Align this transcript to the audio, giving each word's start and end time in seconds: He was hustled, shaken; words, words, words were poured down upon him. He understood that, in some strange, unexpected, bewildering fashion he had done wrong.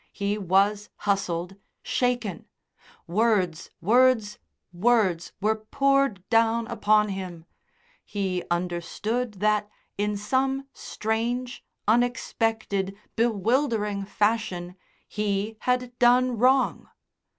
He 0.13 0.35
was 0.35 0.89
hustled, 1.05 1.57
shaken; 1.83 2.47
words, 3.05 3.69
words, 3.81 4.39
words 4.73 5.31
were 5.39 5.53
poured 5.57 6.27
down 6.29 6.65
upon 6.69 7.09
him. 7.09 7.45
He 8.03 8.41
understood 8.49 9.33
that, 9.41 9.69
in 9.99 10.17
some 10.17 10.65
strange, 10.73 11.63
unexpected, 11.87 12.97
bewildering 13.15 14.05
fashion 14.05 14.75
he 15.07 15.55
had 15.59 15.95
done 15.99 16.35
wrong. 16.35 16.89